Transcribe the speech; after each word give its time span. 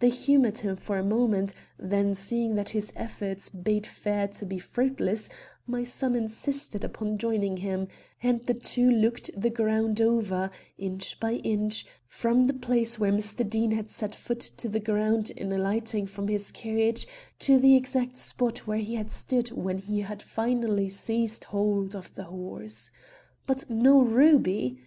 They 0.00 0.08
humored 0.08 0.58
him 0.58 0.74
for 0.74 0.98
a 0.98 1.04
moment, 1.04 1.54
then, 1.78 2.16
seeing 2.16 2.56
that 2.56 2.70
his 2.70 2.92
efforts 2.96 3.48
bade 3.48 3.86
fair 3.86 4.26
to 4.26 4.44
be 4.44 4.58
fruitless, 4.58 5.30
my 5.64 5.84
son 5.84 6.16
insisted 6.16 6.82
upon 6.82 7.18
joining 7.18 7.58
him, 7.58 7.86
and 8.20 8.42
the 8.44 8.54
two 8.54 8.90
looked 8.90 9.30
the 9.40 9.48
ground 9.48 10.00
over, 10.00 10.50
inch 10.76 11.20
by 11.20 11.34
inch, 11.34 11.86
from 12.08 12.46
the 12.48 12.52
place 12.52 12.98
where 12.98 13.12
Mr. 13.12 13.48
Deane 13.48 13.70
had 13.70 13.92
set 13.92 14.12
foot 14.16 14.40
to 14.40 14.68
ground 14.80 15.30
in 15.36 15.52
alighting 15.52 16.08
from 16.08 16.26
his 16.26 16.50
carriage 16.50 17.06
to 17.38 17.56
the 17.60 17.76
exact 17.76 18.16
spot 18.16 18.66
where 18.66 18.78
he 18.78 18.96
had 18.96 19.12
stood 19.12 19.50
when 19.52 19.78
he 19.78 20.00
had 20.00 20.20
finally 20.20 20.88
seized 20.88 21.44
hold 21.44 21.94
of 21.94 22.12
the 22.16 22.24
horse. 22.24 22.90
But 23.46 23.70
no 23.70 24.00
ruby. 24.02 24.80